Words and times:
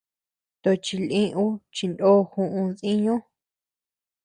Tochi 0.63 0.95
lï 1.09 1.21
ú 1.43 1.45
chindo 1.75 2.09
juʼu 2.31 2.61
diñu. 2.79 3.15